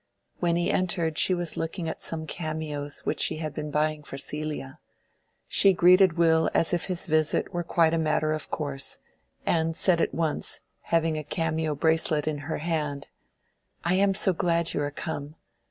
When 0.39 0.55
he 0.55 0.71
entered 0.71 1.19
she 1.19 1.35
was 1.35 1.55
looking 1.57 1.87
at 1.87 2.01
some 2.01 2.25
cameos 2.25 3.01
which 3.05 3.19
she 3.19 3.37
had 3.37 3.53
been 3.53 3.69
buying 3.69 4.01
for 4.01 4.17
Celia. 4.17 4.79
She 5.47 5.73
greeted 5.73 6.13
Will 6.13 6.49
as 6.55 6.73
if 6.73 6.85
his 6.85 7.05
visit 7.05 7.53
were 7.53 7.61
quite 7.63 7.93
a 7.93 7.99
matter 7.99 8.33
of 8.33 8.49
course, 8.49 8.97
and 9.45 9.75
said 9.75 10.01
at 10.01 10.11
once, 10.11 10.59
having 10.85 11.19
a 11.19 11.23
cameo 11.23 11.75
bracelet 11.75 12.27
in 12.27 12.39
her 12.49 12.57
hand— 12.57 13.09
"I 13.83 13.93
am 13.93 14.15
so 14.15 14.33
glad 14.33 14.73
you 14.73 14.81
are 14.81 14.89
come. 14.89 15.35